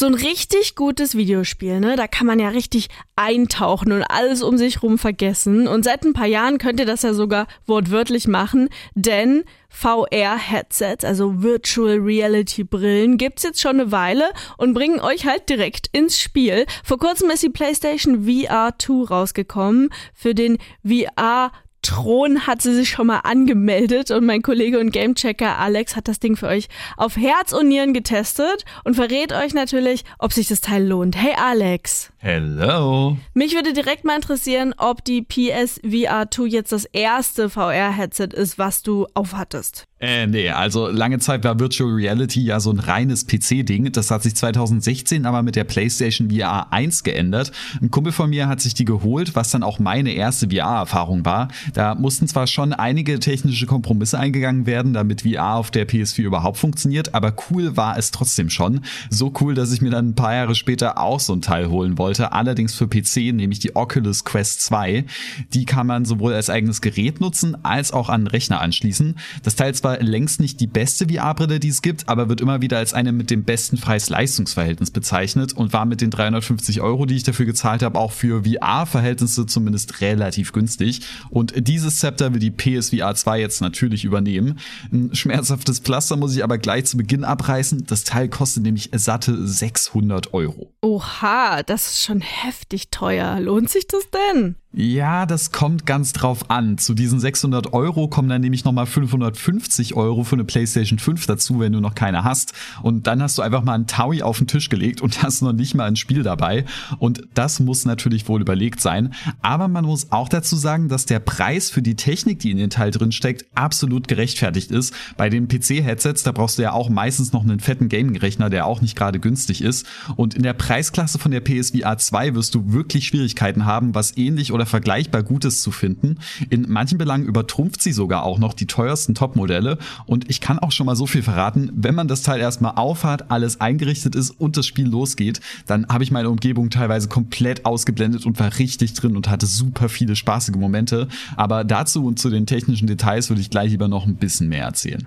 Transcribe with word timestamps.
So 0.00 0.06
ein 0.06 0.14
richtig 0.14 0.76
gutes 0.76 1.14
Videospiel, 1.14 1.78
ne? 1.78 1.94
Da 1.94 2.06
kann 2.06 2.26
man 2.26 2.40
ja 2.40 2.48
richtig 2.48 2.88
eintauchen 3.16 3.92
und 3.92 4.02
alles 4.02 4.42
um 4.42 4.56
sich 4.56 4.82
rum 4.82 4.96
vergessen. 4.96 5.68
Und 5.68 5.84
seit 5.84 6.06
ein 6.06 6.14
paar 6.14 6.24
Jahren 6.26 6.56
könnt 6.56 6.80
ihr 6.80 6.86
das 6.86 7.02
ja 7.02 7.12
sogar 7.12 7.46
wortwörtlich 7.66 8.26
machen, 8.26 8.70
denn 8.94 9.44
VR-Headsets, 9.68 11.04
also 11.04 11.42
Virtual 11.42 11.98
Reality 11.98 12.64
Brillen, 12.64 13.18
gibt's 13.18 13.42
jetzt 13.42 13.60
schon 13.60 13.78
eine 13.78 13.92
Weile 13.92 14.30
und 14.56 14.72
bringen 14.72 15.00
euch 15.00 15.26
halt 15.26 15.50
direkt 15.50 15.88
ins 15.92 16.18
Spiel. 16.18 16.64
Vor 16.82 16.98
kurzem 16.98 17.28
ist 17.28 17.42
die 17.42 17.50
PlayStation 17.50 18.24
VR 18.24 18.72
2 18.78 19.04
rausgekommen 19.06 19.90
für 20.14 20.34
den 20.34 20.56
VR 20.82 21.52
Thron 21.90 22.46
hat 22.46 22.62
sie 22.62 22.72
sich 22.72 22.88
schon 22.88 23.08
mal 23.08 23.18
angemeldet 23.24 24.12
und 24.12 24.24
mein 24.24 24.42
Kollege 24.42 24.78
und 24.78 24.92
Gamechecker 24.92 25.58
Alex 25.58 25.96
hat 25.96 26.06
das 26.06 26.20
Ding 26.20 26.36
für 26.36 26.46
euch 26.46 26.68
auf 26.96 27.16
Herz 27.16 27.52
und 27.52 27.66
Nieren 27.66 27.92
getestet 27.92 28.64
und 28.84 28.94
verrät 28.94 29.32
euch 29.32 29.54
natürlich, 29.54 30.04
ob 30.20 30.32
sich 30.32 30.46
das 30.46 30.60
Teil 30.60 30.86
lohnt. 30.86 31.16
Hey 31.16 31.34
Alex. 31.36 32.12
Hello. 32.22 33.16
Mich 33.32 33.54
würde 33.54 33.72
direkt 33.72 34.04
mal 34.04 34.14
interessieren, 34.14 34.74
ob 34.76 35.02
die 35.02 35.22
PSVR 35.22 36.30
2 36.30 36.48
jetzt 36.48 36.70
das 36.70 36.84
erste 36.84 37.48
VR-Headset 37.48 38.28
ist, 38.34 38.58
was 38.58 38.82
du 38.82 39.06
aufhattest. 39.14 39.86
Äh, 40.00 40.26
nee, 40.26 40.48
also 40.48 40.88
lange 40.88 41.18
Zeit 41.18 41.44
war 41.44 41.60
Virtual 41.60 41.90
Reality 41.90 42.40
ja 42.40 42.58
so 42.58 42.70
ein 42.70 42.78
reines 42.78 43.26
PC-Ding. 43.26 43.92
Das 43.92 44.10
hat 44.10 44.22
sich 44.22 44.34
2016 44.34 45.26
aber 45.26 45.42
mit 45.42 45.56
der 45.56 45.64
PlayStation 45.64 46.30
VR 46.30 46.72
1 46.72 47.02
geändert. 47.02 47.52
Ein 47.82 47.90
Kumpel 47.90 48.12
von 48.12 48.30
mir 48.30 48.48
hat 48.48 48.62
sich 48.62 48.72
die 48.72 48.86
geholt, 48.86 49.34
was 49.34 49.50
dann 49.50 49.62
auch 49.62 49.78
meine 49.78 50.12
erste 50.12 50.48
VR-Erfahrung 50.48 51.26
war. 51.26 51.48
Da 51.74 51.94
mussten 51.94 52.26
zwar 52.28 52.46
schon 52.46 52.72
einige 52.72 53.18
technische 53.18 53.66
Kompromisse 53.66 54.18
eingegangen 54.18 54.64
werden, 54.64 54.94
damit 54.94 55.22
VR 55.22 55.56
auf 55.56 55.70
der 55.70 55.86
PS4 55.86 56.22
überhaupt 56.22 56.56
funktioniert, 56.56 57.14
aber 57.14 57.34
cool 57.50 57.76
war 57.76 57.98
es 57.98 58.10
trotzdem 58.10 58.48
schon. 58.48 58.80
So 59.10 59.32
cool, 59.42 59.54
dass 59.54 59.70
ich 59.70 59.82
mir 59.82 59.90
dann 59.90 60.10
ein 60.10 60.14
paar 60.14 60.34
Jahre 60.34 60.54
später 60.54 60.96
auch 60.98 61.20
so 61.20 61.34
ein 61.34 61.42
Teil 61.42 61.68
holen 61.68 61.98
wollte, 61.98 62.09
allerdings 62.18 62.74
für 62.74 62.88
PC, 62.88 63.34
nämlich 63.34 63.58
die 63.58 63.76
Oculus 63.76 64.24
Quest 64.24 64.62
2. 64.62 65.04
Die 65.52 65.66
kann 65.66 65.86
man 65.86 66.04
sowohl 66.04 66.32
als 66.32 66.48
eigenes 66.48 66.80
Gerät 66.80 67.20
nutzen, 67.20 67.62
als 67.64 67.92
auch 67.92 68.08
an 68.08 68.22
den 68.22 68.26
Rechner 68.28 68.60
anschließen. 68.60 69.16
Das 69.42 69.56
Teil 69.56 69.74
zwar 69.74 69.90
zwar 69.90 70.02
längst 70.02 70.40
nicht 70.40 70.60
die 70.60 70.66
beste 70.66 71.08
VR-Brille, 71.08 71.60
die 71.60 71.68
es 71.68 71.82
gibt, 71.82 72.08
aber 72.08 72.28
wird 72.28 72.40
immer 72.40 72.60
wieder 72.60 72.78
als 72.78 72.94
eine 72.94 73.12
mit 73.12 73.30
dem 73.30 73.44
besten 73.44 73.78
Preis-Leistungs-Verhältnis 73.78 74.90
bezeichnet 74.90 75.52
und 75.52 75.72
war 75.72 75.84
mit 75.84 76.00
den 76.00 76.10
350 76.10 76.80
Euro, 76.80 77.06
die 77.06 77.16
ich 77.16 77.22
dafür 77.22 77.46
gezahlt 77.46 77.82
habe, 77.82 77.98
auch 77.98 78.12
für 78.12 78.44
VR-Verhältnisse 78.44 79.46
zumindest 79.46 80.00
relativ 80.00 80.52
günstig. 80.52 81.00
Und 81.30 81.54
dieses 81.56 81.98
Zepter 81.98 82.32
will 82.32 82.40
die 82.40 82.50
PSVR 82.50 83.14
2 83.14 83.40
jetzt 83.40 83.60
natürlich 83.60 84.04
übernehmen. 84.04 84.58
Ein 84.92 85.14
schmerzhaftes 85.14 85.80
Pflaster 85.80 86.16
muss 86.16 86.36
ich 86.36 86.44
aber 86.44 86.58
gleich 86.58 86.84
zu 86.84 86.96
Beginn 86.96 87.24
abreißen. 87.24 87.84
Das 87.86 88.04
Teil 88.04 88.28
kostet 88.28 88.62
nämlich 88.62 88.90
satte 88.94 89.46
600 89.46 90.32
Euro. 90.34 90.72
Oha, 90.82 91.62
das 91.62 91.99
ist 92.00 92.06
schon 92.06 92.20
heftig 92.22 92.88
teuer. 92.90 93.38
Lohnt 93.40 93.68
sich 93.68 93.86
das 93.86 94.08
denn? 94.10 94.56
Ja, 94.72 95.26
das 95.26 95.50
kommt 95.50 95.84
ganz 95.84 96.12
drauf 96.12 96.48
an. 96.48 96.78
Zu 96.78 96.94
diesen 96.94 97.18
600 97.18 97.72
Euro 97.72 98.06
kommen 98.06 98.28
dann 98.28 98.40
nämlich 98.40 98.64
nochmal 98.64 98.86
550 98.86 99.96
Euro 99.96 100.22
für 100.22 100.36
eine 100.36 100.44
PlayStation 100.44 101.00
5 101.00 101.26
dazu, 101.26 101.58
wenn 101.58 101.72
du 101.72 101.80
noch 101.80 101.96
keine 101.96 102.22
hast. 102.22 102.52
Und 102.80 103.08
dann 103.08 103.20
hast 103.20 103.36
du 103.36 103.42
einfach 103.42 103.64
mal 103.64 103.74
einen 103.74 103.88
Taui 103.88 104.22
auf 104.22 104.38
den 104.38 104.46
Tisch 104.46 104.68
gelegt 104.68 105.00
und 105.00 105.24
hast 105.24 105.42
noch 105.42 105.52
nicht 105.52 105.74
mal 105.74 105.86
ein 105.86 105.96
Spiel 105.96 106.22
dabei. 106.22 106.66
Und 107.00 107.22
das 107.34 107.58
muss 107.58 107.84
natürlich 107.84 108.28
wohl 108.28 108.40
überlegt 108.40 108.80
sein. 108.80 109.12
Aber 109.42 109.66
man 109.66 109.84
muss 109.84 110.12
auch 110.12 110.28
dazu 110.28 110.54
sagen, 110.54 110.88
dass 110.88 111.04
der 111.04 111.18
Preis 111.18 111.68
für 111.68 111.82
die 111.82 111.96
Technik, 111.96 112.38
die 112.38 112.52
in 112.52 112.58
den 112.58 112.70
Teil 112.70 112.92
drin 112.92 113.10
steckt, 113.10 113.46
absolut 113.56 114.06
gerechtfertigt 114.06 114.70
ist. 114.70 114.94
Bei 115.16 115.28
den 115.28 115.48
PC-Headsets, 115.48 116.22
da 116.22 116.30
brauchst 116.30 116.58
du 116.58 116.62
ja 116.62 116.70
auch 116.70 116.90
meistens 116.90 117.32
noch 117.32 117.42
einen 117.42 117.58
fetten 117.58 117.88
Gaming-Rechner, 117.88 118.50
der 118.50 118.66
auch 118.66 118.80
nicht 118.80 118.94
gerade 118.94 119.18
günstig 119.18 119.62
ist. 119.62 119.84
Und 120.14 120.34
in 120.34 120.44
der 120.44 120.52
Preisklasse 120.52 121.18
von 121.18 121.32
der 121.32 121.40
PSVR 121.40 121.98
2 121.98 122.36
wirst 122.36 122.54
du 122.54 122.72
wirklich 122.72 123.08
Schwierigkeiten 123.08 123.66
haben, 123.66 123.96
was 123.96 124.16
ähnlich 124.16 124.52
oder 124.52 124.59
vergleichbar 124.66 125.22
Gutes 125.22 125.62
zu 125.62 125.70
finden. 125.70 126.18
In 126.48 126.66
manchen 126.68 126.98
Belangen 126.98 127.26
übertrumpft 127.26 127.82
sie 127.82 127.92
sogar 127.92 128.24
auch 128.24 128.38
noch 128.38 128.54
die 128.54 128.66
teuersten 128.66 129.14
Top-Modelle. 129.14 129.78
Und 130.06 130.28
ich 130.30 130.40
kann 130.40 130.58
auch 130.58 130.72
schon 130.72 130.86
mal 130.86 130.96
so 130.96 131.06
viel 131.06 131.22
verraten, 131.22 131.70
wenn 131.74 131.94
man 131.94 132.08
das 132.08 132.22
Teil 132.22 132.40
erstmal 132.40 132.72
aufhat, 132.76 133.30
alles 133.30 133.60
eingerichtet 133.60 134.14
ist 134.14 134.30
und 134.30 134.56
das 134.56 134.66
Spiel 134.66 134.88
losgeht, 134.88 135.40
dann 135.66 135.86
habe 135.88 136.04
ich 136.04 136.10
meine 136.10 136.30
Umgebung 136.30 136.70
teilweise 136.70 137.08
komplett 137.08 137.64
ausgeblendet 137.64 138.26
und 138.26 138.38
war 138.38 138.58
richtig 138.58 138.94
drin 138.94 139.16
und 139.16 139.28
hatte 139.28 139.46
super 139.46 139.88
viele 139.88 140.16
spaßige 140.16 140.56
Momente. 140.56 141.08
Aber 141.36 141.64
dazu 141.64 142.04
und 142.04 142.18
zu 142.18 142.30
den 142.30 142.46
technischen 142.46 142.86
Details 142.86 143.28
würde 143.28 143.40
ich 143.40 143.50
gleich 143.50 143.70
lieber 143.70 143.88
noch 143.88 144.06
ein 144.06 144.16
bisschen 144.16 144.48
mehr 144.48 144.64
erzählen. 144.64 145.06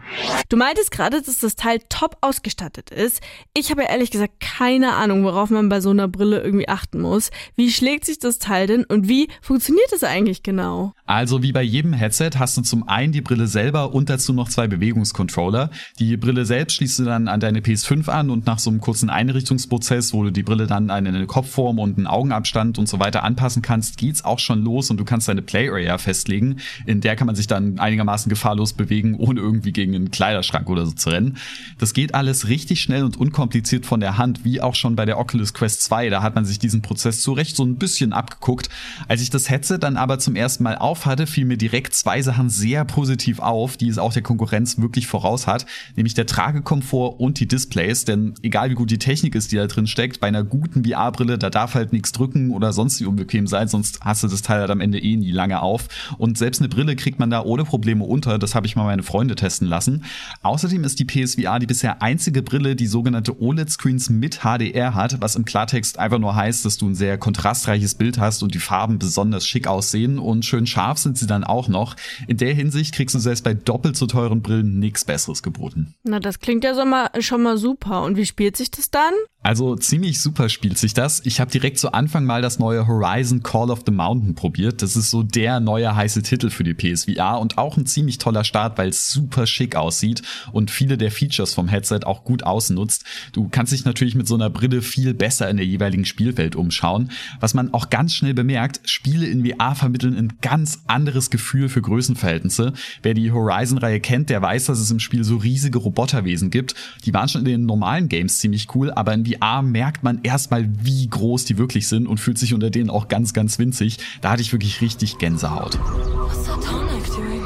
Du 0.50 0.58
meintest 0.58 0.92
gerade, 0.92 1.22
dass 1.22 1.40
das 1.40 1.56
Teil 1.56 1.80
top 1.90 2.18
ausgestattet 2.22 2.90
ist. 2.90 3.22
Ich 3.54 3.72
habe 3.72 3.84
ehrlich 3.84 4.12
gesagt 4.12 4.40
keine 4.40 4.94
Ahnung, 4.94 5.24
worauf 5.24 5.50
man 5.50 5.70
bei 5.70 5.82
so 5.82 5.90
einer 5.90 6.08
Brille 6.08 6.42
irgendwie 6.42 6.70
achten 6.70 7.02
muss. 7.02 7.32
Wie 7.56 7.72
schlägt 7.72 8.06
sich 8.06 8.20
das 8.20 8.40
Teil 8.40 8.68
denn 8.68 8.84
und 8.84 9.08
wie 9.08 9.28
funktioniert 9.44 9.92
das 9.92 10.04
eigentlich 10.04 10.42
genau? 10.42 10.94
Also 11.06 11.44
wie 11.44 11.52
bei 11.52 11.62
jedem 11.62 11.94
Headset 11.94 12.32
hast 12.38 12.58
du 12.58 12.62
zum 12.62 12.88
einen 12.88 13.12
die 13.12 13.22
Brille 13.22 13.48
selber 13.48 13.94
und 13.94 14.10
dazu 14.10 14.34
noch 14.34 14.48
zwei 14.48 14.68
Bewegungscontroller. 14.68 15.70
Die 16.00 16.16
Brille 16.16 16.46
selbst 16.46 16.76
schließt 16.76 17.00
du 17.00 17.04
dann 17.04 17.28
an 17.28 17.42
deine 17.42 17.60
PS5 17.60 18.10
an 18.10 18.30
und 18.30 18.46
nach 18.46 18.58
so 18.58 18.70
einem 18.70 18.80
kurzen 18.80 19.10
Einrichtungsprozess, 19.10 20.14
wo 20.14 20.24
du 20.24 20.32
die 20.32 20.44
Brille 20.44 20.66
dann 20.66 20.90
an 20.90 21.06
eine 21.06 21.28
Kopfform 21.28 21.78
und 21.78 21.98
einen 21.98 22.08
Augenabstand 22.08 22.80
und 22.80 22.88
so 22.88 23.00
weiter 23.00 23.24
anpassen 23.24 23.62
kannst, 23.62 23.98
geht's 23.98 24.24
auch 24.24 24.40
schon 24.40 24.64
los 24.64 24.90
und 24.90 24.98
du 24.98 25.04
kannst 25.04 25.28
deine 25.28 25.42
Play 25.42 25.70
Area 25.70 25.98
festlegen. 25.98 26.58
In 26.86 27.02
der 27.02 27.18
kann 27.18 27.28
man 27.28 27.36
sich 27.36 27.48
dann 27.48 27.80
einigermaßen 27.80 28.30
gefahrlos 28.30 28.74
bewegen, 28.74 29.16
ohne 29.16 29.42
irgendwie 29.42 29.74
gegen 29.74 29.94
einen 29.94 30.12
Kleiderschrank 30.12 30.70
oder 30.70 30.86
so 30.86 30.94
zu 30.94 31.10
rennen. 31.10 31.38
Das 31.80 31.94
geht 31.94 32.16
alles 32.16 32.48
richtig 32.48 32.82
schnell 32.82 33.04
und 33.04 33.18
unkompliziert 33.18 33.86
von 33.86 34.00
der 34.00 34.18
Hand, 34.18 34.46
wie 34.46 34.62
auch 34.62 34.76
schon 34.76 34.96
bei 34.96 35.06
der 35.06 35.20
Oculus 35.20 35.54
Quest 35.54 35.84
2. 35.84 36.10
Da 36.10 36.24
hat 36.24 36.36
man 36.36 36.46
sich 36.46 36.60
diesen 36.60 36.82
Prozess 36.82 37.22
zurecht 37.22 37.58
so 37.58 37.64
ein 37.64 37.76
bisschen 37.76 38.14
abgeguckt. 38.14 38.70
Als 39.10 39.22
ich 39.22 39.33
das 39.34 39.50
Headset 39.50 39.80
dann 39.80 39.98
aber 39.98 40.20
zum 40.20 40.36
ersten 40.36 40.64
Mal 40.64 40.78
auf 40.78 41.06
hatte, 41.06 41.28
fiel 41.28 41.46
mir 41.46 41.58
direkt 41.58 41.94
zwei 41.94 42.22
Sachen 42.22 42.50
sehr 42.50 42.86
positiv 42.86 43.40
auf, 43.40 43.78
die 43.78 43.88
es 43.88 43.98
auch 43.98 44.14
der 44.14 44.22
Konkurrenz 44.22 44.78
wirklich 44.80 45.08
voraus 45.08 45.48
hat, 45.48 45.66
nämlich 45.96 46.14
der 46.14 46.26
Tragekomfort 46.26 47.20
und 47.20 47.40
die 47.40 47.48
Displays, 47.48 48.06
denn 48.06 48.36
egal 48.42 48.70
wie 48.70 48.76
gut 48.76 48.92
die 48.92 49.00
Technik 49.00 49.36
ist, 49.36 49.52
die 49.52 49.56
da 49.56 49.68
drin 49.68 49.88
steckt, 49.88 50.20
bei 50.20 50.28
einer 50.28 50.44
guten 50.44 50.86
VR-Brille, 50.86 51.38
da 51.38 51.50
darf 51.50 51.76
halt 51.76 51.94
nichts 51.94 52.12
drücken 52.12 52.52
oder 52.52 52.74
sonst 52.74 53.02
wie 53.02 53.06
unbequem 53.06 53.48
sein, 53.48 53.68
sonst 53.68 54.00
hast 54.02 54.24
du 54.24 54.28
das 54.28 54.42
Teil 54.42 54.62
halt 54.62 54.70
am 54.70 54.82
Ende 54.82 55.00
eh 55.00 55.16
nie 55.16 55.32
lange 55.32 55.62
auf. 55.62 55.88
Und 56.18 56.38
selbst 56.38 56.62
eine 56.62 56.70
Brille 56.70 56.96
kriegt 56.96 57.20
man 57.20 57.30
da 57.30 57.44
ohne 57.44 57.64
Probleme 57.64 58.04
unter, 58.04 58.38
das 58.40 58.56
habe 58.56 58.68
ich 58.68 58.76
mal 58.76 58.84
meine 58.86 59.04
Freunde 59.04 59.36
testen 59.36 59.68
lassen. 59.68 60.04
Außerdem 60.42 60.84
ist 60.84 61.00
die 61.00 61.06
PSVR 61.06 61.60
die 61.60 61.68
bisher 61.68 62.02
einzige 62.02 62.44
Brille, 62.44 62.76
die 62.76 62.88
sogenannte 62.88 63.42
OLED-Screens 63.42 64.10
mit 64.10 64.42
HDR 64.44 64.94
hat, 64.94 65.22
was 65.22 65.36
im 65.36 65.46
Klartext 65.46 66.00
einfach 66.00 66.20
nur 66.20 66.36
heißt, 66.36 66.66
dass 66.66 66.78
du 66.78 66.88
ein 66.88 66.96
sehr 66.96 67.18
kontrastreiches 67.18 67.96
Bild 67.96 68.20
hast 68.20 68.44
und 68.44 68.54
die 68.54 68.60
Farben 68.60 69.00
besonders 69.00 69.23
besonders 69.24 69.48
schick 69.48 69.68
aussehen 69.68 70.20
und 70.20 70.44
schön 70.44 70.68
scharf 70.68 70.98
sind 70.98 71.18
sie 71.18 71.28
dann 71.28 71.46
auch 71.46 71.70
noch. 71.70 71.96
In 72.28 72.36
der 72.36 72.54
Hinsicht 72.54 72.94
kriegst 72.94 73.16
du 73.16 73.20
selbst 73.20 73.46
bei 73.46 73.54
doppelt 73.54 73.96
so 73.96 74.06
teuren 74.06 74.42
Brillen 74.42 74.80
nichts 74.80 75.06
Besseres 75.06 75.42
geboten. 75.42 75.96
Na, 76.04 76.20
das 76.20 76.40
klingt 76.40 76.66
ja 76.66 76.76
so 76.76 76.84
mal, 76.84 77.10
schon 77.20 77.42
mal 77.42 77.58
super. 77.58 78.04
Und 78.04 78.18
wie 78.18 78.26
spielt 78.26 78.58
sich 78.58 78.70
das 78.70 78.92
dann? 78.92 79.14
Also 79.46 79.76
ziemlich 79.76 80.22
super 80.22 80.48
spielt 80.48 80.78
sich 80.78 80.94
das. 80.94 81.22
Ich 81.26 81.42
habe 81.42 81.52
direkt 81.52 81.78
zu 81.78 81.92
Anfang 81.92 82.24
mal 82.24 82.42
das 82.42 82.60
neue 82.60 82.88
Horizon 82.88 83.44
Call 83.44 83.72
of 83.72 83.84
the 83.86 83.92
Mountain 83.92 84.36
probiert. 84.36 84.82
Das 84.82 84.96
ist 84.96 85.10
so 85.10 85.22
der 85.22 85.60
neue 85.60 85.94
heiße 85.94 86.22
Titel 86.24 86.50
für 86.50 86.64
die 86.64 86.74
PSVR 86.74 87.40
und 87.40 87.58
auch 87.58 87.76
ein 87.76 87.86
ziemlich 87.86 88.20
toller 88.20 88.46
Start, 88.46 88.78
weil 88.78 88.88
es 88.88 89.10
super 89.10 89.46
schick 89.46 89.76
aussieht 89.76 90.22
und 90.54 90.72
viele 90.72 90.98
der 90.98 91.12
Features 91.12 91.54
vom 91.54 91.68
Headset 91.68 92.02
auch 92.06 92.24
gut 92.24 92.44
ausnutzt. 92.44 93.04
Du 93.34 93.50
kannst 93.50 93.74
dich 93.74 93.84
natürlich 93.84 94.16
mit 94.16 94.28
so 94.28 94.36
einer 94.36 94.50
Brille 94.50 94.82
viel 94.82 95.14
besser 95.14 95.50
in 95.50 95.58
der 95.58 95.66
jeweiligen 95.66 96.06
Spielwelt 96.06 96.56
umschauen. 96.56 97.12
Was 97.42 97.54
man 97.54 97.74
auch 97.74 97.90
ganz 97.90 98.16
schnell 98.16 98.34
bemerkt, 98.34 98.80
Spiele 99.14 99.28
in 99.28 99.46
VR 99.46 99.76
vermitteln 99.76 100.18
ein 100.18 100.34
ganz 100.42 100.80
anderes 100.88 101.30
Gefühl 101.30 101.70
für 101.70 101.84
Größenverhältnisse. 101.84 102.74
Wer 103.04 103.14
die 103.14 103.32
Horizon-Reihe 103.32 104.00
kennt, 104.00 104.32
der 104.32 104.42
weiß, 104.42 104.66
dass 104.66 104.80
es 104.80 104.90
im 104.90 105.00
Spiel 105.00 105.24
so 105.24 105.38
riesige 105.38 105.78
Roboterwesen 105.78 106.50
gibt. 106.50 106.74
Die 107.06 107.14
waren 107.14 107.30
schon 107.30 107.42
in 107.42 107.46
den 107.46 107.66
normalen 107.68 108.10
Games 108.10 108.40
ziemlich 108.40 108.74
cool, 108.74 108.90
aber 108.90 109.14
in 109.14 109.28
VR 109.28 109.62
merkt 109.62 110.02
man 110.02 110.22
erstmal, 110.24 110.68
wie 110.82 111.08
groß 111.08 111.46
die 111.46 111.60
wirklich 111.60 111.88
sind 111.88 112.08
und 112.08 112.20
fühlt 112.20 112.40
sich 112.40 112.56
unter 112.56 112.72
denen 112.72 112.90
auch 112.90 113.08
ganz, 113.08 113.34
ganz 113.34 113.60
winzig. 113.60 114.00
Da 114.22 114.32
hatte 114.32 114.42
ich 114.42 114.52
wirklich 114.52 114.82
richtig 114.82 115.20
Gänsehaut. 115.20 115.78
What's 115.78 116.46
that 116.46 116.58
doing? 116.66 117.44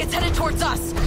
It's 0.00 0.12
headed 0.12 0.34
towards 0.34 0.60
us. 0.60 0.99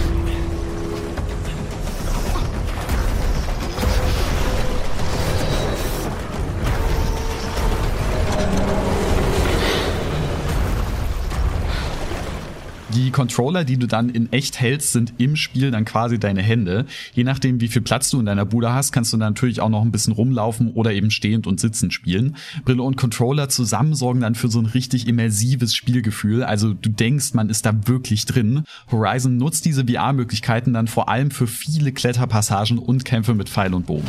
Die 12.94 13.10
Controller, 13.10 13.64
die 13.64 13.76
du 13.76 13.88
dann 13.88 14.08
in 14.08 14.32
echt 14.32 14.60
hältst, 14.60 14.92
sind 14.92 15.14
im 15.18 15.34
Spiel 15.34 15.72
dann 15.72 15.84
quasi 15.84 16.20
deine 16.20 16.42
Hände. 16.42 16.86
Je 17.12 17.24
nachdem, 17.24 17.60
wie 17.60 17.66
viel 17.66 17.82
Platz 17.82 18.08
du 18.10 18.20
in 18.20 18.26
deiner 18.26 18.44
Bude 18.44 18.72
hast, 18.72 18.92
kannst 18.92 19.12
du 19.12 19.16
natürlich 19.16 19.60
auch 19.60 19.68
noch 19.68 19.82
ein 19.82 19.90
bisschen 19.90 20.12
rumlaufen 20.12 20.70
oder 20.74 20.92
eben 20.92 21.10
stehend 21.10 21.48
und 21.48 21.58
sitzend 21.58 21.92
spielen. 21.92 22.36
Brille 22.64 22.82
und 22.82 22.96
Controller 22.96 23.48
zusammen 23.48 23.96
sorgen 23.96 24.20
dann 24.20 24.36
für 24.36 24.48
so 24.48 24.60
ein 24.60 24.66
richtig 24.66 25.08
immersives 25.08 25.74
Spielgefühl. 25.74 26.44
Also 26.44 26.72
du 26.72 26.88
denkst, 26.88 27.34
man 27.34 27.50
ist 27.50 27.66
da 27.66 27.74
wirklich 27.86 28.26
drin. 28.26 28.62
Horizon 28.92 29.38
nutzt 29.38 29.64
diese 29.64 29.86
VR-Möglichkeiten 29.86 30.72
dann 30.72 30.86
vor 30.86 31.08
allem 31.08 31.32
für 31.32 31.48
viele 31.48 31.90
Kletterpassagen 31.90 32.78
und 32.78 33.04
Kämpfe 33.04 33.34
mit 33.34 33.48
Pfeil 33.48 33.74
und 33.74 33.86
Bogen. 33.86 34.06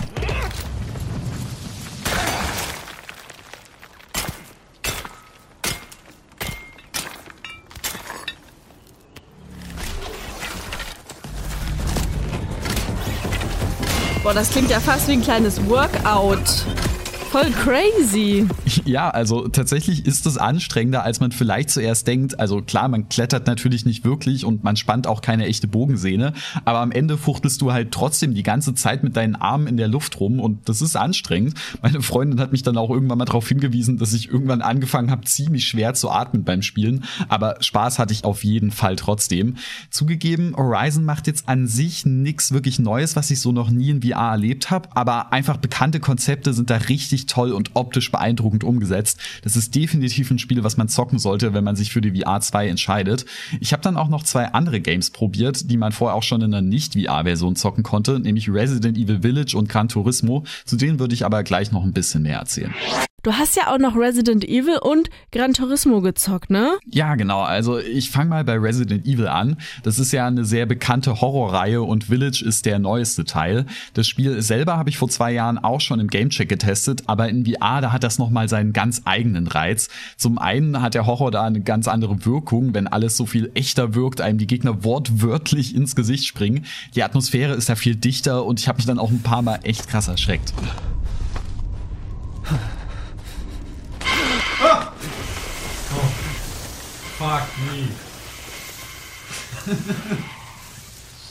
Boah, 14.26 14.34
das 14.34 14.50
klingt 14.50 14.72
ja 14.72 14.80
fast 14.80 15.08
wie 15.08 15.12
ein 15.12 15.22
kleines 15.22 15.70
Workout. 15.70 16.66
Voll 17.36 17.52
crazy. 17.52 18.48
Ja, 18.86 19.10
also 19.10 19.50
tatsächlich 19.50 20.06
ist 20.06 20.26
es 20.26 20.38
anstrengender, 20.38 21.04
als 21.04 21.20
man 21.20 21.34
vielleicht 21.34 21.70
zuerst 21.70 22.08
denkt. 22.08 22.40
Also 22.40 22.62
klar, 22.62 22.88
man 22.88 23.10
klettert 23.10 23.46
natürlich 23.46 23.86
nicht 23.86 24.06
wirklich 24.06 24.46
und 24.46 24.64
man 24.64 24.78
spannt 24.78 25.06
auch 25.06 25.20
keine 25.22 25.46
echte 25.46 25.68
Bogensehne, 25.68 26.32
aber 26.64 26.80
am 26.80 26.94
Ende 26.94 27.18
fuchtelst 27.18 27.62
du 27.62 27.74
halt 27.74 27.92
trotzdem 27.92 28.36
die 28.36 28.44
ganze 28.44 28.74
Zeit 28.74 29.04
mit 29.04 29.18
deinen 29.18 29.36
Armen 29.36 29.68
in 29.68 29.76
der 29.76 29.90
Luft 29.90 30.18
rum 30.22 30.40
und 30.40 30.70
das 30.70 30.82
ist 30.82 30.96
anstrengend. 30.96 31.56
Meine 31.82 32.02
Freundin 32.02 32.40
hat 32.40 32.54
mich 32.54 32.64
dann 32.64 32.78
auch 32.78 32.90
irgendwann 32.90 33.18
mal 33.18 33.26
darauf 33.26 33.50
hingewiesen, 33.50 33.98
dass 33.98 34.14
ich 34.14 34.30
irgendwann 34.30 34.62
angefangen 34.62 35.12
habe, 35.12 35.26
ziemlich 35.26 35.66
schwer 35.66 35.94
zu 35.94 36.10
atmen 36.10 36.46
beim 36.46 36.62
Spielen, 36.62 37.04
aber 37.28 37.58
Spaß 37.60 38.00
hatte 38.00 38.14
ich 38.14 38.24
auf 38.24 38.46
jeden 38.46 38.72
Fall 38.72 38.96
trotzdem. 38.96 39.56
Zugegeben, 39.90 40.56
Horizon 40.56 41.04
macht 41.04 41.28
jetzt 41.28 41.50
an 41.50 41.68
sich 41.68 42.06
nichts 42.06 42.54
wirklich 42.54 42.80
Neues, 42.80 43.18
was 43.18 43.30
ich 43.30 43.42
so 43.42 43.52
noch 43.52 43.72
nie 43.72 43.90
in 43.90 44.02
VR 44.02 44.32
erlebt 44.32 44.72
habe, 44.72 44.88
aber 44.96 45.34
einfach 45.34 45.58
bekannte 45.58 46.00
Konzepte 46.00 46.54
sind 46.54 46.70
da 46.70 46.78
richtig 46.78 47.25
toll 47.26 47.52
und 47.52 47.72
optisch 47.74 48.12
beeindruckend 48.12 48.64
umgesetzt. 48.64 49.20
Das 49.44 49.56
ist 49.56 49.76
definitiv 49.76 50.32
ein 50.32 50.40
Spiel, 50.40 50.64
was 50.64 50.78
man 50.78 50.88
zocken 50.88 51.20
sollte, 51.20 51.54
wenn 51.54 51.64
man 51.64 51.76
sich 51.76 51.92
für 51.92 52.02
die 52.02 52.22
VR 52.22 52.42
2 52.42 52.68
entscheidet. 52.68 53.26
Ich 53.60 53.74
habe 53.74 53.84
dann 53.84 53.98
auch 53.98 54.10
noch 54.10 54.24
zwei 54.24 54.46
andere 54.48 54.80
Games 54.82 55.10
probiert, 55.10 55.70
die 55.70 55.78
man 55.78 55.92
vorher 55.92 56.16
auch 56.16 56.24
schon 56.24 56.42
in 56.42 56.54
einer 56.54 56.62
Nicht-VR-Version 56.62 57.56
zocken 57.56 57.84
konnte, 57.84 58.20
nämlich 58.20 58.50
Resident 58.50 58.98
Evil 58.98 59.22
Village 59.22 59.58
und 59.58 59.70
Gran 59.70 59.88
Turismo. 59.88 60.44
Zu 60.66 60.76
denen 60.76 61.00
würde 61.00 61.14
ich 61.14 61.26
aber 61.26 61.44
gleich 61.44 61.72
noch 61.72 61.84
ein 61.84 61.94
bisschen 61.94 62.24
mehr 62.24 62.40
erzählen. 62.40 62.74
Du 63.26 63.34
hast 63.34 63.56
ja 63.56 63.74
auch 63.74 63.80
noch 63.80 63.96
Resident 63.96 64.44
Evil 64.44 64.78
und 64.78 65.10
Gran 65.32 65.54
Turismo 65.54 66.00
gezockt, 66.02 66.52
ne? 66.52 66.78
Ja, 66.86 67.16
genau. 67.16 67.42
Also 67.42 67.80
ich 67.80 68.12
fange 68.12 68.30
mal 68.30 68.44
bei 68.44 68.54
Resident 68.54 69.08
Evil 69.08 69.28
an. 69.28 69.58
Das 69.82 69.98
ist 69.98 70.12
ja 70.12 70.28
eine 70.28 70.46
sehr 70.46 70.68
bekannte 70.68 71.22
Horrorreihe 71.22 71.82
und 71.82 72.04
Village 72.04 72.44
ist 72.46 72.68
der 72.68 72.78
neueste 72.78 73.26
Teil. 73.26 73.66
Das 73.96 74.08
Spiel 74.08 74.44
selber 74.44 74.78
habe 74.78 74.92
ich 74.92 75.00
vor 75.00 75.10
zwei 75.10 75.32
Jahren 75.32 75.58
auch 75.58 75.82
schon 75.82 76.00
im 76.00 76.08
Gamecheck 76.08 76.48
getestet, 76.48 77.02
aber 77.08 77.28
in 77.28 77.48
VR, 77.48 77.82
da 77.82 77.92
hat 77.92 78.04
das 78.04 78.20
nochmal 78.20 78.48
seinen 78.48 78.74
ganz 78.74 79.02
eigenen 79.06 79.48
Reiz. 79.48 79.90
Zum 80.18 80.38
einen 80.38 80.84
hat 80.84 80.94
der 80.94 81.08
Horror 81.08 81.32
da 81.32 81.46
eine 81.46 81.62
ganz 81.62 81.88
andere 81.88 82.28
Wirkung, 82.28 82.76
wenn 82.76 82.86
alles 82.86 83.18
so 83.18 83.26
viel 83.26 83.50
echter 83.56 83.96
wirkt, 83.96 84.22
einem 84.22 84.38
die 84.38 84.46
Gegner 84.46 84.84
wortwörtlich 84.84 85.74
ins 85.74 85.96
Gesicht 85.96 86.28
springen. 86.28 86.68
Die 86.94 87.02
Atmosphäre 87.02 87.56
ist 87.56 87.70
da 87.70 87.76
viel 87.76 87.96
dichter 87.96 88.46
und 88.46 88.60
ich 88.60 88.68
habe 88.68 88.76
mich 88.76 88.86
dann 88.86 89.00
auch 89.00 89.10
ein 89.10 89.24
paar 89.24 89.42
Mal 89.42 89.62
echt 89.64 89.88
krass 89.88 90.10
erschreckt. 90.10 90.54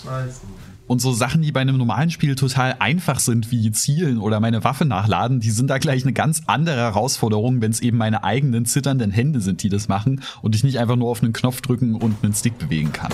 Scheiße. 0.04 0.40
Und 0.86 1.00
so 1.00 1.12
Sachen, 1.12 1.40
die 1.40 1.50
bei 1.50 1.60
einem 1.60 1.78
normalen 1.78 2.10
Spiel 2.10 2.34
total 2.34 2.76
einfach 2.78 3.18
sind, 3.18 3.50
wie 3.50 3.72
Zielen 3.72 4.18
oder 4.18 4.38
meine 4.38 4.64
Waffe 4.64 4.84
nachladen, 4.84 5.40
die 5.40 5.50
sind 5.50 5.68
da 5.68 5.78
gleich 5.78 6.02
eine 6.02 6.12
ganz 6.12 6.42
andere 6.46 6.76
Herausforderung, 6.76 7.62
wenn 7.62 7.70
es 7.70 7.80
eben 7.80 7.96
meine 7.96 8.22
eigenen 8.22 8.66
zitternden 8.66 9.10
Hände 9.10 9.40
sind, 9.40 9.62
die 9.62 9.70
das 9.70 9.88
machen 9.88 10.20
und 10.42 10.54
ich 10.54 10.62
nicht 10.62 10.78
einfach 10.78 10.96
nur 10.96 11.08
auf 11.08 11.22
einen 11.22 11.32
Knopf 11.32 11.62
drücken 11.62 11.94
und 11.94 12.22
einen 12.22 12.34
Stick 12.34 12.58
bewegen 12.58 12.92
kann. 12.92 13.12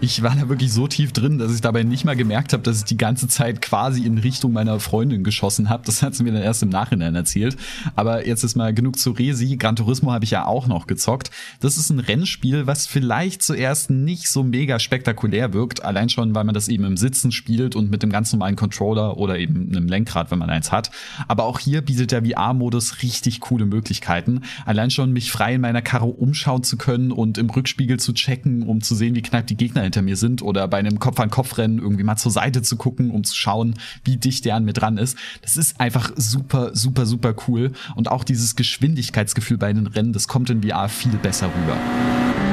Ich 0.00 0.22
war 0.22 0.36
da 0.36 0.48
wirklich 0.48 0.72
so 0.72 0.86
tief 0.86 1.10
drin, 1.10 1.38
dass 1.38 1.52
ich 1.52 1.60
dabei 1.60 1.82
nicht 1.82 2.04
mal 2.04 2.14
gemerkt 2.14 2.52
habe, 2.52 2.62
dass 2.62 2.78
ich 2.78 2.84
die 2.84 2.96
ganze 2.96 3.26
Zeit 3.26 3.60
quasi 3.60 4.04
in 4.04 4.18
Richtung 4.18 4.52
meiner 4.52 4.78
Freundin 4.78 5.24
geschossen 5.24 5.68
habe. 5.68 5.82
Das 5.86 6.04
hat 6.04 6.14
sie 6.14 6.22
mir 6.22 6.30
dann 6.30 6.42
erst 6.42 6.62
im 6.62 6.68
Nachhinein 6.68 7.16
erzählt. 7.16 7.56
Aber 7.96 8.24
jetzt 8.24 8.44
ist 8.44 8.54
mal 8.54 8.72
genug 8.72 8.96
zu 8.96 9.10
Resi. 9.10 9.56
Gran 9.56 9.74
Turismo 9.74 10.12
habe 10.12 10.24
ich 10.24 10.30
ja 10.30 10.46
auch 10.46 10.68
noch 10.68 10.86
gezockt. 10.86 11.32
Das 11.58 11.76
ist 11.76 11.90
ein 11.90 11.98
Rennspiel, 11.98 12.68
was 12.68 12.86
vielleicht 12.86 13.42
zuerst 13.42 13.90
nicht 13.90 14.28
so 14.28 14.44
mega 14.44 14.78
spektakulär 14.78 15.52
wirkt. 15.52 15.84
Allein 15.84 16.08
schon, 16.08 16.32
weil 16.32 16.44
man 16.44 16.54
das 16.54 16.68
eben 16.68 16.84
im 16.84 16.96
Sitzen 16.96 17.32
spielt 17.32 17.74
und 17.74 17.90
mit 17.90 18.04
dem 18.04 18.10
ganz 18.10 18.32
normalen 18.32 18.54
Controller 18.54 19.16
oder 19.16 19.36
eben 19.36 19.68
einem 19.68 19.88
Lenkrad, 19.88 20.30
wenn 20.30 20.38
man 20.38 20.48
eins 20.48 20.70
hat. 20.70 20.92
Aber 21.26 21.42
auch 21.42 21.58
hier 21.58 21.80
bietet 21.80 22.12
der 22.12 22.24
VR-Modus 22.24 23.02
richtig 23.02 23.40
coole 23.40 23.66
Möglichkeiten. 23.66 24.42
Allein 24.64 24.92
schon 24.92 25.12
mich 25.12 25.32
frei 25.32 25.56
in 25.56 25.60
meiner 25.60 25.82
Karre 25.82 26.06
umschauen 26.06 26.62
zu 26.62 26.76
können 26.76 27.10
und 27.10 27.36
im 27.36 27.50
Rückspiegel 27.50 27.98
zu 27.98 28.12
checken, 28.12 28.62
um 28.62 28.80
zu 28.80 28.94
sehen, 28.94 29.16
wie 29.16 29.22
knapp 29.22 29.48
die 29.48 29.56
Gegner 29.56 29.87
hinter 29.88 30.02
mir 30.02 30.16
sind 30.16 30.42
oder 30.42 30.68
bei 30.68 30.78
einem 30.78 30.98
Kopf-an-Kopf-Rennen 30.98 31.78
irgendwie 31.78 32.04
mal 32.04 32.16
zur 32.16 32.32
Seite 32.32 32.62
zu 32.62 32.76
gucken, 32.76 33.10
um 33.10 33.24
zu 33.24 33.34
schauen, 33.34 33.74
wie 34.04 34.16
dicht 34.16 34.44
der 34.44 34.54
an 34.54 34.64
mir 34.64 34.72
dran 34.72 34.98
ist. 34.98 35.18
Das 35.42 35.56
ist 35.56 35.80
einfach 35.80 36.12
super, 36.16 36.70
super, 36.74 37.06
super 37.06 37.34
cool. 37.48 37.72
Und 37.96 38.10
auch 38.10 38.24
dieses 38.24 38.56
Geschwindigkeitsgefühl 38.56 39.58
bei 39.58 39.72
den 39.72 39.86
Rennen, 39.86 40.12
das 40.12 40.28
kommt 40.28 40.50
in 40.50 40.62
VR 40.62 40.88
viel 40.88 41.16
besser 41.16 41.46
rüber. 41.46 42.47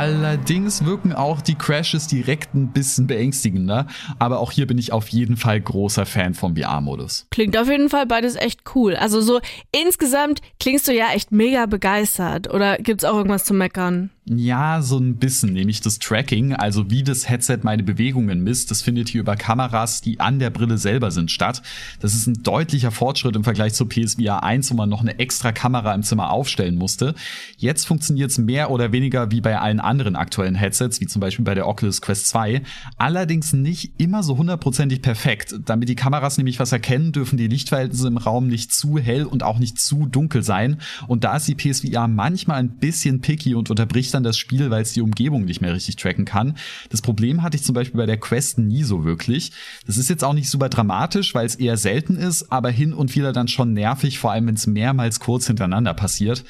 Allerdings 0.00 0.86
wirken 0.86 1.12
auch 1.12 1.42
die 1.42 1.56
Crashes 1.56 2.06
direkt 2.06 2.54
ein 2.54 2.72
bisschen 2.72 3.06
beängstigender, 3.06 3.86
aber 4.18 4.40
auch 4.40 4.50
hier 4.50 4.66
bin 4.66 4.78
ich 4.78 4.94
auf 4.94 5.08
jeden 5.08 5.36
Fall 5.36 5.60
großer 5.60 6.06
Fan 6.06 6.32
vom 6.32 6.56
VR-Modus. 6.56 7.26
Klingt 7.30 7.54
auf 7.58 7.68
jeden 7.68 7.90
Fall 7.90 8.06
beides 8.06 8.34
echt 8.34 8.60
cool. 8.74 8.96
Also 8.96 9.20
so 9.20 9.40
insgesamt 9.72 10.40
klingst 10.58 10.88
du 10.88 10.94
ja 10.94 11.08
echt 11.12 11.32
mega 11.32 11.66
begeistert. 11.66 12.48
Oder 12.48 12.78
gibt's 12.78 13.04
auch 13.04 13.14
irgendwas 13.14 13.44
zu 13.44 13.52
meckern? 13.52 14.08
Ja, 14.32 14.80
so 14.80 14.96
ein 14.96 15.16
bisschen, 15.16 15.54
nämlich 15.54 15.80
das 15.80 15.98
Tracking, 15.98 16.52
also 16.52 16.88
wie 16.88 17.02
das 17.02 17.28
Headset 17.28 17.58
meine 17.62 17.82
Bewegungen 17.82 18.44
misst, 18.44 18.70
das 18.70 18.80
findet 18.80 19.08
hier 19.08 19.22
über 19.22 19.34
Kameras, 19.34 20.02
die 20.02 20.20
an 20.20 20.38
der 20.38 20.50
Brille 20.50 20.78
selber 20.78 21.10
sind, 21.10 21.32
statt. 21.32 21.62
Das 21.98 22.14
ist 22.14 22.28
ein 22.28 22.44
deutlicher 22.44 22.92
Fortschritt 22.92 23.34
im 23.34 23.42
Vergleich 23.42 23.74
zur 23.74 23.88
PSVR 23.88 24.44
1, 24.44 24.70
wo 24.70 24.76
man 24.76 24.88
noch 24.88 25.00
eine 25.00 25.18
extra 25.18 25.50
Kamera 25.50 25.92
im 25.96 26.04
Zimmer 26.04 26.30
aufstellen 26.30 26.76
musste. 26.76 27.16
Jetzt 27.56 27.86
funktioniert 27.86 28.30
es 28.30 28.38
mehr 28.38 28.70
oder 28.70 28.92
weniger 28.92 29.32
wie 29.32 29.40
bei 29.40 29.58
allen 29.58 29.80
anderen 29.80 30.14
aktuellen 30.14 30.54
Headsets, 30.54 31.00
wie 31.00 31.08
zum 31.08 31.18
Beispiel 31.18 31.44
bei 31.44 31.56
der 31.56 31.66
Oculus 31.66 32.00
Quest 32.00 32.28
2, 32.28 32.62
allerdings 32.98 33.52
nicht 33.52 33.94
immer 33.98 34.22
so 34.22 34.38
hundertprozentig 34.38 35.02
perfekt. 35.02 35.56
Damit 35.64 35.88
die 35.88 35.96
Kameras 35.96 36.36
nämlich 36.36 36.60
was 36.60 36.70
erkennen, 36.70 37.10
dürfen 37.10 37.36
die 37.36 37.48
Lichtverhältnisse 37.48 38.06
im 38.06 38.16
Raum 38.16 38.46
nicht 38.46 38.72
zu 38.72 38.96
hell 38.96 39.24
und 39.24 39.42
auch 39.42 39.58
nicht 39.58 39.80
zu 39.80 40.06
dunkel 40.06 40.44
sein. 40.44 40.76
Und 41.08 41.24
da 41.24 41.34
ist 41.34 41.48
die 41.48 41.56
PSVR 41.56 42.06
manchmal 42.06 42.60
ein 42.60 42.76
bisschen 42.78 43.22
picky 43.22 43.56
und 43.56 43.70
unterbricht 43.70 44.14
dann 44.14 44.19
dann 44.20 44.24
das 44.24 44.38
Spiel, 44.38 44.70
weil 44.70 44.82
es 44.82 44.92
die 44.92 45.02
Umgebung 45.02 45.44
nicht 45.44 45.60
mehr 45.60 45.74
richtig 45.74 45.96
tracken 45.96 46.24
kann. 46.24 46.56
Das 46.90 47.02
Problem 47.02 47.42
hatte 47.42 47.56
ich 47.56 47.64
zum 47.64 47.74
Beispiel 47.74 47.98
bei 47.98 48.06
der 48.06 48.18
Quest 48.18 48.58
nie 48.58 48.82
so 48.82 49.04
wirklich. 49.04 49.52
Das 49.86 49.96
ist 49.96 50.10
jetzt 50.10 50.24
auch 50.24 50.34
nicht 50.34 50.48
super 50.48 50.68
dramatisch, 50.68 51.34
weil 51.34 51.46
es 51.46 51.56
eher 51.56 51.76
selten 51.76 52.16
ist, 52.16 52.52
aber 52.52 52.70
hin 52.70 52.92
und 52.92 53.14
wieder 53.14 53.32
dann 53.32 53.48
schon 53.48 53.72
nervig, 53.72 54.18
vor 54.18 54.32
allem 54.32 54.46
wenn 54.46 54.54
es 54.54 54.66
mehrmals 54.66 55.20
kurz 55.20 55.46
hintereinander 55.46 55.94
passiert. 55.94 56.44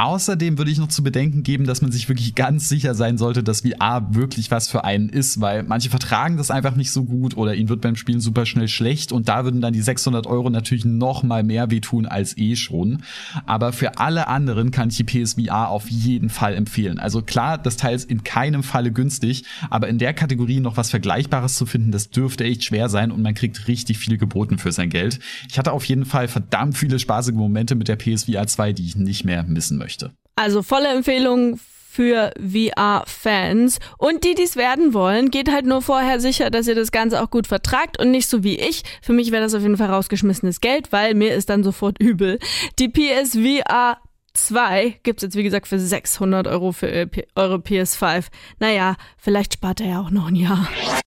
Außerdem 0.00 0.58
würde 0.58 0.70
ich 0.70 0.78
noch 0.78 0.86
zu 0.86 1.02
bedenken 1.02 1.42
geben, 1.42 1.64
dass 1.64 1.82
man 1.82 1.90
sich 1.90 2.08
wirklich 2.08 2.36
ganz 2.36 2.68
sicher 2.68 2.94
sein 2.94 3.18
sollte, 3.18 3.42
dass 3.42 3.62
VR 3.62 4.14
wirklich 4.14 4.48
was 4.52 4.68
für 4.68 4.84
einen 4.84 5.08
ist, 5.08 5.40
weil 5.40 5.64
manche 5.64 5.90
vertragen 5.90 6.36
das 6.36 6.52
einfach 6.52 6.76
nicht 6.76 6.92
so 6.92 7.02
gut 7.02 7.36
oder 7.36 7.56
ihnen 7.56 7.68
wird 7.68 7.80
beim 7.80 7.96
Spielen 7.96 8.20
super 8.20 8.46
schnell 8.46 8.68
schlecht 8.68 9.10
und 9.10 9.28
da 9.28 9.42
würden 9.42 9.60
dann 9.60 9.72
die 9.72 9.82
600 9.82 10.28
Euro 10.28 10.50
natürlich 10.50 10.84
noch 10.84 11.24
mal 11.24 11.42
mehr 11.42 11.72
wehtun 11.72 12.06
als 12.06 12.38
eh 12.38 12.54
schon. 12.54 13.02
Aber 13.44 13.72
für 13.72 13.98
alle 13.98 14.28
anderen 14.28 14.70
kann 14.70 14.90
ich 14.90 14.98
die 14.98 15.02
PSVR 15.02 15.68
auf 15.68 15.90
jeden 15.90 16.28
Fall 16.28 16.54
empfehlen. 16.54 17.00
Also 17.00 17.20
klar, 17.20 17.58
das 17.58 17.76
Teil 17.76 17.96
ist 17.96 18.08
in 18.08 18.22
keinem 18.22 18.62
Falle 18.62 18.92
günstig, 18.92 19.46
aber 19.68 19.88
in 19.88 19.98
der 19.98 20.14
Kategorie 20.14 20.60
noch 20.60 20.76
was 20.76 20.90
Vergleichbares 20.90 21.56
zu 21.56 21.66
finden, 21.66 21.90
das 21.90 22.10
dürfte 22.10 22.44
echt 22.44 22.62
schwer 22.62 22.88
sein 22.88 23.10
und 23.10 23.20
man 23.20 23.34
kriegt 23.34 23.66
richtig 23.66 23.98
viel 23.98 24.16
geboten 24.16 24.58
für 24.58 24.70
sein 24.70 24.90
Geld. 24.90 25.18
Ich 25.48 25.58
hatte 25.58 25.72
auf 25.72 25.84
jeden 25.86 26.04
Fall 26.04 26.28
verdammt 26.28 26.78
viele 26.78 27.00
spaßige 27.00 27.34
Momente 27.34 27.74
mit 27.74 27.88
der 27.88 27.96
PSVR 27.96 28.46
2, 28.46 28.74
die 28.74 28.86
ich 28.86 28.94
nicht 28.94 29.24
mehr 29.24 29.42
missen 29.42 29.76
möchte 29.76 29.87
möchte. 29.88 30.12
Also 30.36 30.62
volle 30.62 30.88
Empfehlung 30.88 31.58
für 31.90 32.32
VR-Fans. 32.38 33.78
Und 33.96 34.22
die, 34.22 34.34
die 34.34 34.42
es 34.42 34.54
werden 34.56 34.92
wollen, 34.92 35.30
geht 35.30 35.50
halt 35.50 35.64
nur 35.64 35.82
vorher 35.82 36.20
sicher, 36.20 36.50
dass 36.50 36.68
ihr 36.68 36.74
das 36.74 36.92
Ganze 36.92 37.22
auch 37.22 37.30
gut 37.30 37.46
vertragt 37.46 37.98
und 37.98 38.10
nicht 38.10 38.28
so 38.28 38.44
wie 38.44 38.56
ich. 38.56 38.82
Für 39.02 39.14
mich 39.14 39.32
wäre 39.32 39.42
das 39.42 39.54
auf 39.54 39.62
jeden 39.62 39.78
Fall 39.78 39.90
rausgeschmissenes 39.90 40.60
Geld, 40.60 40.92
weil 40.92 41.14
mir 41.14 41.34
ist 41.34 41.48
dann 41.48 41.64
sofort 41.64 41.98
übel. 42.02 42.38
Die 42.78 42.88
PSVR 42.88 43.96
2 44.34 45.00
gibt 45.02 45.20
es 45.20 45.22
jetzt 45.22 45.36
wie 45.36 45.42
gesagt 45.42 45.66
für 45.66 45.78
600 45.78 46.46
Euro 46.46 46.72
für 46.72 47.08
eure 47.34 47.56
PS5. 47.56 48.26
Naja, 48.60 48.94
vielleicht 49.16 49.54
spart 49.54 49.80
er 49.80 49.88
ja 49.88 50.00
auch 50.00 50.10
noch 50.10 50.28
ein 50.28 50.36
Jahr. 50.36 50.68